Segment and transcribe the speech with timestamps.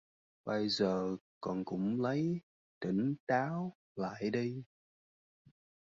[0.45, 2.39] Bây giờ con cũng lấy
[2.79, 4.63] tỉnh táo lại đi